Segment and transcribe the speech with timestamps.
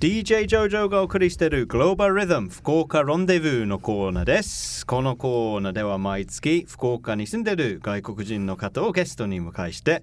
[0.00, 4.86] DJ ジョジョがお送りしているグローバルリズム福岡ロンデブーのコーナーです。
[4.86, 10.02] このコーナーでは毎月福岡に住んでいる外国人の方をゲストに迎えして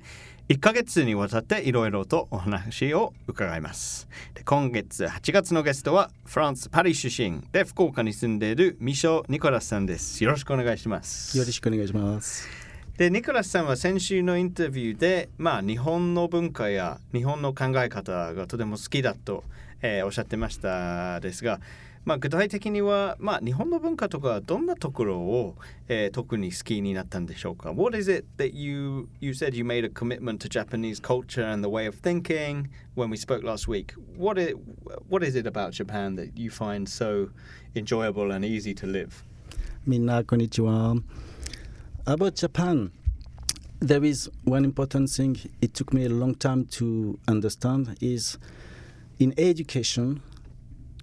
[0.49, 4.07] 1ヶ月にわたっていろいろとお話を伺います。
[4.35, 10.23] で今月8月のゲストはフランス・パリ出身で福岡に住んでいるミショ・ニコラスさんです。
[10.23, 11.35] よろしくお願いします。
[11.35, 12.47] よろしくお願いします。
[12.99, 19.43] でニコラスさんは先週のインタビューで、まあ、日本の文化や日本の考え方がとても好きだと、
[19.81, 21.59] えー、おっしゃってましたですが、
[22.07, 25.55] まあ、具体的には、まあ、日本の文化とかどんなところを、
[25.89, 31.61] えー、特に好きになったんでしょうか What is it that you, you said you made a commitment to Japanese culture and
[31.61, 33.93] the way of thinking when we spoke last week?
[34.17, 34.55] What is,
[35.09, 37.29] what is it about Japan that you find so
[37.75, 39.25] enjoyable and easy to live?
[39.85, 40.95] みんなこんにちは。
[42.05, 42.89] About Japan,
[43.81, 48.39] there is one important thing it took me a long time to understand is
[49.19, 50.21] in education,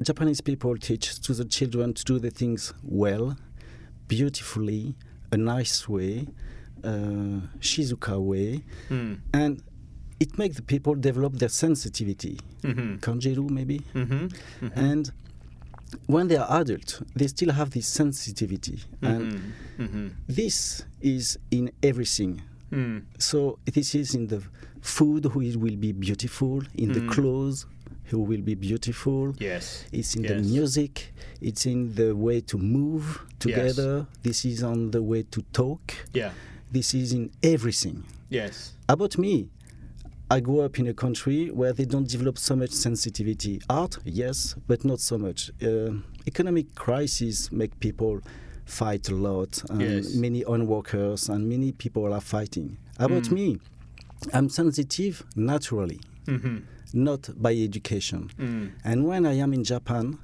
[0.02, 3.36] Japanese people teach to the children to do the things well,
[4.08, 4.94] beautifully,
[5.32, 6.26] a nice way,
[6.82, 9.18] uh, Shizuka way, mm.
[9.32, 9.62] and
[10.20, 12.96] it makes the people develop their sensitivity, mm-hmm.
[12.96, 14.26] kanjiru maybe, mm-hmm.
[14.66, 14.78] Mm-hmm.
[14.78, 15.12] and
[16.06, 19.06] when they are adult, they still have this sensitivity, mm-hmm.
[19.06, 20.08] and mm-hmm.
[20.28, 22.42] this is in everything.
[22.72, 23.04] Mm.
[23.18, 24.42] So this is in the
[24.80, 27.66] food, who will be beautiful, in the clothes,
[28.04, 29.34] who will be beautiful.
[29.38, 29.84] Yes.
[29.92, 30.32] It's in yes.
[30.32, 31.14] the music.
[31.40, 33.98] It's in the way to move together.
[33.98, 34.18] Yes.
[34.22, 35.94] This is on the way to talk.
[36.12, 36.30] Yeah.
[36.70, 38.04] This is in everything.
[38.28, 38.72] Yes.
[38.88, 39.48] About me,
[40.30, 43.60] I grew up in a country where they don't develop so much sensitivity.
[43.68, 45.50] Art, yes, but not so much.
[45.62, 45.92] Uh,
[46.26, 48.20] economic crises make people
[48.64, 49.62] fight a lot.
[49.70, 50.14] And yes.
[50.14, 52.78] Many workers and many people are fighting.
[52.98, 53.32] About mm.
[53.32, 53.60] me,
[54.32, 56.58] I'm sensitive naturally, mm-hmm.
[56.94, 58.30] Not by education.
[58.38, 58.72] Mm.
[58.84, 60.18] And when I am in Japan,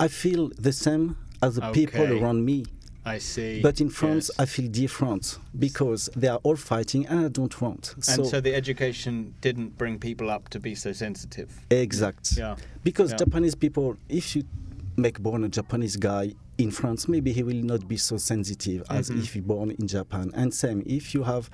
[0.00, 1.86] I feel the same as the okay.
[1.86, 2.64] people around me.
[3.04, 3.62] I see.
[3.62, 4.40] But in France, yes.
[4.40, 7.94] I feel different because they are all fighting, and I don't want.
[7.94, 11.50] And so, so, the education didn't bring people up to be so sensitive.
[11.70, 12.36] Exact.
[12.36, 12.56] Yeah.
[12.84, 13.18] Because yeah.
[13.18, 14.44] Japanese people, if you
[14.96, 19.08] make born a Japanese guy in France, maybe he will not be so sensitive as
[19.08, 19.20] mm-hmm.
[19.20, 20.30] if he born in Japan.
[20.34, 21.48] And same, if you have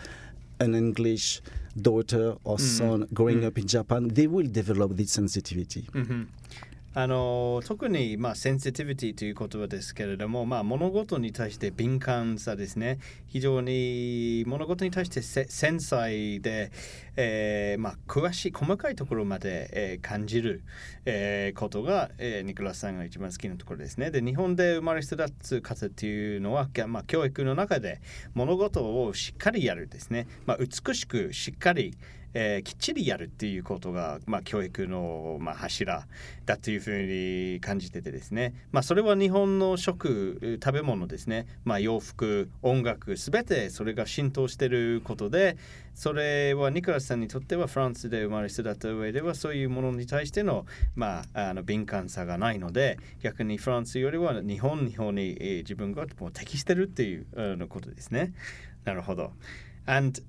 [0.61, 1.41] an English
[1.81, 2.79] daughter or mm-hmm.
[2.79, 3.47] son growing mm-hmm.
[3.47, 5.87] up in Japan, they will develop this sensitivity.
[6.97, 13.01] あの特に、まあ、センシティビティという言葉ですけれども、まあ、物事に対して敏感さですね。
[13.27, 16.71] 非常に物事に対して繊細で、
[17.17, 20.63] えーまあ、詳しい細かいところまで、えー、感じる、
[21.05, 24.13] えー、ことが、え、ニクラスさんが一番好きなところですね。
[24.13, 28.03] で日本で生まれ育つ方っていうのは、まあ、教育の中で
[28.35, 31.97] 物事をしっかりやるですね、ま、美しくしっかり
[32.35, 36.07] えー、きっちりやるっていうことが、まあ、教育の、まあ、柱
[36.47, 37.03] だというふう
[37.55, 45.57] に感じててですね、まあ、それは日本の食食べ物ですね、まあ、洋服音楽すべてそれが浸透していることで
[45.95, 50.67] それはニクラスさんにとってはフランスで生まれ育った上ではそういうものに対しての,、
[50.97, 58.33] まあ、あの敏感さがないので逆にフランスよりは日本日本に、え、自分がもう適してるっていうあのことですね。
[58.85, 59.33] なるほど。
[59.87, 60.21] And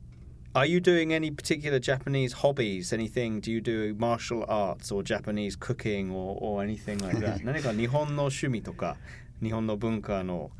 [0.54, 2.92] Are you doing any particular Japanese hobbies?
[2.92, 3.40] Anything?
[3.40, 7.44] Do you do martial arts or Japanese cooking or, or anything like that?
[7.44, 8.96] 何か日本の趣味とか
[9.40, 10.50] 日本の文化の、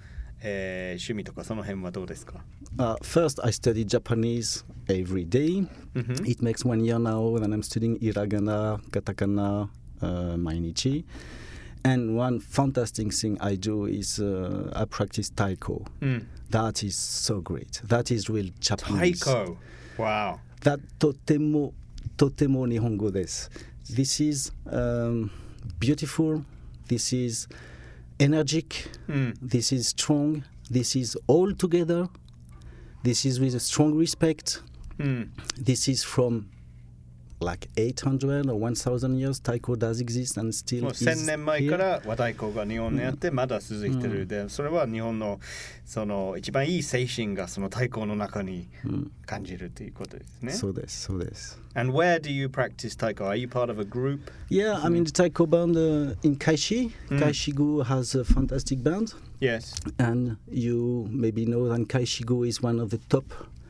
[0.42, 2.44] えー、趣味とかその辺はどうですか、
[2.78, 5.66] uh, First, I study Japanese every day.
[5.94, 6.24] Mm-hmm.
[6.24, 9.68] It makes one year now that I'm studying hiragana, katakana,
[10.00, 11.04] uh, mainichi.
[11.82, 15.84] And one fantastic thing I do is uh, I practice taiko.
[16.00, 16.26] Mm.
[16.50, 17.80] That is so great.
[17.84, 19.20] That is real Japanese.
[19.20, 19.56] Taiko.
[19.97, 20.39] Wow.
[20.61, 21.73] That totemo,
[22.17, 23.49] totemo nihongo desu.
[23.89, 25.29] This is um,
[25.79, 26.43] beautiful.
[26.87, 27.47] This is
[28.19, 28.87] energetic.
[29.07, 29.37] Mm.
[29.41, 30.43] This is strong.
[30.69, 32.07] This is all together.
[33.03, 34.61] This is with a strong respect.
[34.97, 35.29] Mm.
[35.57, 36.49] This is from
[37.45, 45.39] like 800 or 1000 years taiko does exist and still もう1000年前から和太鼓が日本にあってまだ続いてる、うん、でそれは日本の
[45.85, 48.67] その一番いい精神がその太鼓の中に
[49.25, 53.25] 感じるということですね、うん、そうですそうです And where do you practice taiko?
[53.25, 54.31] Are you part of a group?
[54.47, 56.93] Yeah, I'm in the taiko band uh, in Kaishi.
[57.09, 57.19] Mm.
[57.19, 59.13] Kashiigu has a fantastic band.
[59.41, 59.75] Yes.
[59.99, 63.25] And you maybe know that Kashiigu is one of the top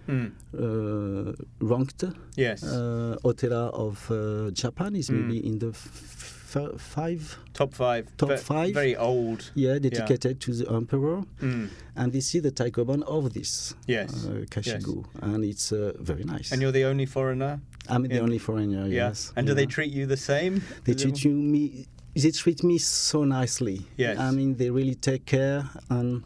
[0.07, 0.31] mm.
[0.57, 2.03] uh, ranked
[2.35, 2.63] yes.
[2.63, 5.27] uh, opera of uh, Japan is mm.
[5.27, 10.45] maybe in the five top five top v- five very old yeah dedicated yeah.
[10.45, 11.67] to the emperor mm.
[11.97, 15.23] and this see the taikobon of this yes uh, Kashiigu yes.
[15.23, 17.59] and it's uh, very nice and you're the only foreigner
[17.89, 18.87] I'm the only foreigner.
[18.87, 19.07] Yeah.
[19.07, 19.31] Yes.
[19.35, 20.61] And do they treat you the same?
[20.85, 21.87] They treat you me.
[22.15, 23.81] They treat me so nicely.
[23.97, 24.17] Yes.
[24.17, 25.69] I mean, they really take care.
[25.89, 26.23] And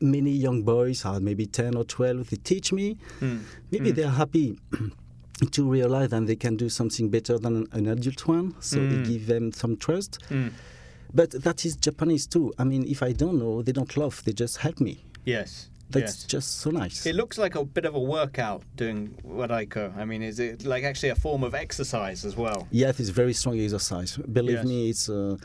[0.00, 2.96] many young boys, are maybe ten or twelve, they teach me.
[3.20, 3.40] Mm.
[3.70, 4.58] Maybe they're happy
[5.52, 8.54] to realize that they can do something better than an adult one.
[8.60, 8.92] So Mm.
[9.00, 10.18] it gives them some trust.
[10.30, 10.52] Mm.
[11.14, 12.52] But that is Japanese too.
[12.58, 14.22] I mean, if I don't know, they don't love.
[14.24, 15.04] They just help me.
[15.24, 15.70] Yes.
[15.90, 16.24] That's yes.
[16.24, 17.06] just so nice.
[17.06, 19.96] It looks like a bit of a workout doing wadaiko.
[19.96, 22.68] I mean, is it like actually a form of exercise as well?
[22.70, 24.18] Yes, it's very strong exercise.
[24.18, 24.66] Believe Yes.
[24.66, 25.38] me, it's uh,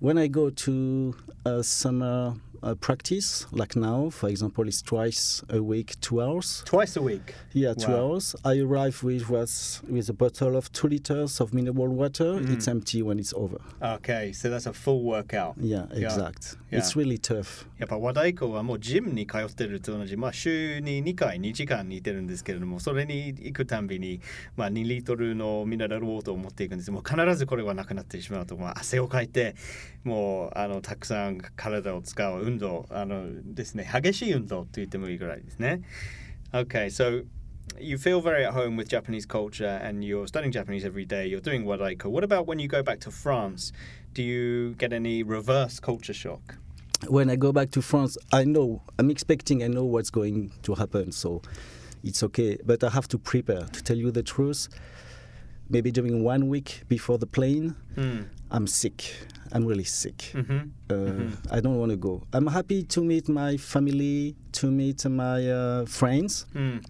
[0.00, 1.14] when I go to
[1.44, 6.61] a summer uh, practice, like now, for example, it's twice a week, two hours.
[6.65, 7.33] Twice a week.
[7.53, 8.11] Yeah, two Wow.
[8.11, 8.35] hours.
[8.45, 12.35] I arrive with was with a bottle of two liters of mineral water.
[12.39, 12.53] Mm.
[12.53, 13.59] It's empty when it's over.
[13.81, 15.55] Okay, so that's a full workout.
[15.59, 16.05] Yeah, Yeah.
[16.05, 16.57] exact.
[16.69, 16.79] Yeah.
[16.79, 17.65] It's really tough.
[17.79, 24.21] やっぱ和太鼓はもうジムに通ってると同じ、まあ、週に2回2時間にいてるんですけれどもそれに行くたんびに、
[24.55, 29.55] まあ、2リットルのミネラルウォーターを持っていくんですもう必ずこれはなくなってしまうと、まあ、汗をかいて
[30.03, 35.81] もうあのたくさん体を使う 運動あのですね激しい運動と言ってもいいぐらいですね
[36.53, 37.23] Okay, so
[37.79, 41.39] you feel very at home with Japanese culture and you're studying Japanese every day, you're
[41.39, 42.07] doing Wadaiko.
[42.07, 43.71] What about when you go back to France?
[44.13, 46.57] Do you get any reverse culture shock?
[47.07, 49.63] When I go back to France, I know I'm expecting.
[49.63, 51.41] I know what's going to happen, so
[52.03, 52.57] it's okay.
[52.63, 53.61] But I have to prepare.
[53.61, 54.67] To tell you the truth,
[55.68, 58.26] maybe during one week before the plane, Mm.
[58.50, 59.14] I'm sick.
[59.52, 60.32] I'm really sick.
[60.32, 60.58] hmm
[60.90, 62.22] Uh, I don't want to go.
[62.32, 66.84] I'm happy to meet my family, to meet my uh, friends, Mm.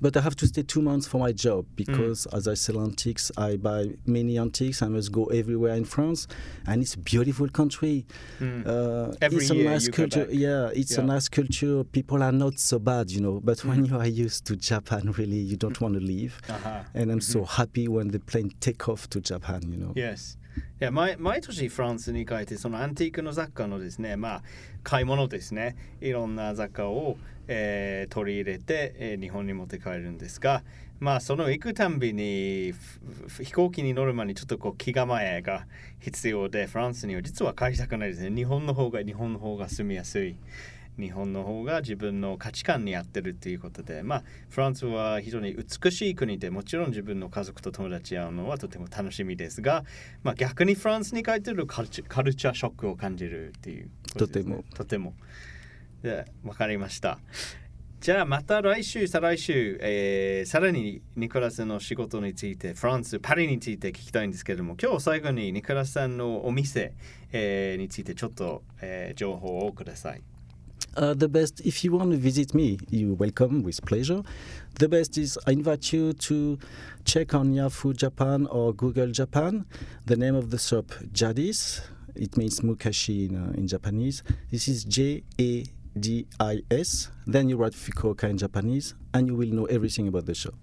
[0.00, 3.30] but I have to stay two months for my job because as I sell antiques,
[3.36, 4.82] I buy many antiques.
[4.82, 6.26] I must go everywhere in France,
[6.66, 8.04] and it's a beautiful country.
[8.40, 8.66] Mm.
[8.66, 10.24] Uh, Every it's a year nice you go culture.
[10.26, 10.34] back.
[10.34, 11.06] Yeah, it's a Yeah.
[11.14, 11.84] nice culture.
[11.84, 13.40] People are not so bad, you know.
[13.42, 13.68] But Mm.
[13.68, 16.40] when you are used to Japan, really, you don't want to leave.
[16.48, 16.84] Uh-huh.
[16.94, 19.92] And I'm so happy when the plane take off to Japan, you know.
[19.94, 20.36] Yes.
[20.80, 24.42] いや毎毎年フランスに帰ってそのアンティークの雑貨のですねまあ
[24.82, 27.18] 買い物ですねいろんな雑貨を、
[27.53, 30.63] えー取り入れて、えー日本に持って帰るんですが
[30.99, 32.73] まあその行くたんびに
[33.41, 35.65] 飛行機に乗る前にちょっとこう気構えが
[35.99, 38.35] 必要でフランスには実は帰りたくないですね。
[38.35, 40.35] 日本の方が日本の方が住みやすい。
[40.99, 49.85] 日本の方が自分の価値観に合ってるっていうことでまあフランスは非常に美しい国でもちろん自分の家族と友達会うのはとても楽しみですが、
[50.21, 55.13] まあ、逆にフランスに帰ってるカルチカルチャーショックを感じるっていうことですね、とても
[56.01, 57.19] でわかりました
[57.99, 66.95] じゃあまた来週再来週、えーさらにニコラスの仕事についてフランスパリについて聞きたいんですけれども今日最後にニコラスさんのお店、
[67.31, 70.23] えーについてちょっと、えー情報をください
[70.97, 74.23] Uh, the best, if you want to visit me, you're welcome with pleasure.
[74.77, 76.57] The best is I invite you to
[77.05, 79.65] check on Yahoo Japan or Google Japan.
[80.05, 81.81] The name of the shop, Jadis.
[82.15, 84.21] It means mukashi in, uh, in Japanese.
[84.51, 85.63] This is J A
[85.99, 87.09] D I S.
[87.27, 90.55] Then you write Fukuoka in Japanese, and you will know everything about the shop.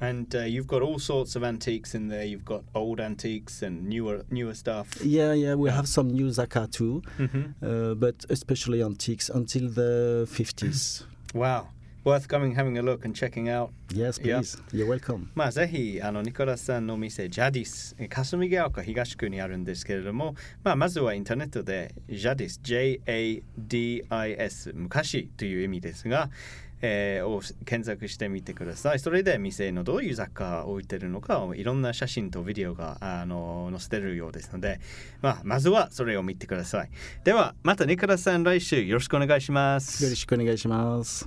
[0.00, 2.24] And uh, you've got all sorts of antiques in there.
[2.24, 4.88] You've got old antiques and newer newer stuff.
[5.04, 7.54] Yeah, yeah, we have some new zakka too, Mhm.
[7.62, 11.02] uh, but especially antiques until the 50s.
[11.34, 11.68] Wow,
[12.04, 13.70] worth coming, having a look and checking out.
[13.90, 14.38] yes, Yeah.
[14.40, 14.58] please.
[14.72, 15.28] You're welcome.
[15.34, 20.34] まあぜひあのニコラスさんのお店ジャディスえ霞ヶ丘東区にあるんですけれども、
[20.64, 22.60] まあ、まずはインターネットでジャディス
[23.58, 26.30] J-A-D-I-S 昔という意味ですが、
[26.80, 34.78] えーを検索してみてくださいそれで店のどういう雑貨を置いてるのかいろんな写真とビデオがあの載せてるようですので、
[35.20, 36.90] まあ、まずはそれを見てください
[37.24, 41.26] ではまたニコラスさん来週よろしくお願いしますよろしくお願いします。